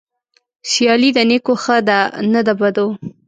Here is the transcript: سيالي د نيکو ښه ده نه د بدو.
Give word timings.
سيالي 0.71 1.09
د 1.15 1.19
نيکو 1.29 1.53
ښه 1.63 1.77
ده 1.87 1.99
نه 2.33 2.41
د 2.47 2.49
بدو. 2.59 2.87